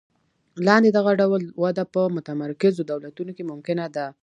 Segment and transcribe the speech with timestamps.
[0.67, 4.05] لاندې دغه ډول وده په متمرکزو دولتونو کې ممکنه ده.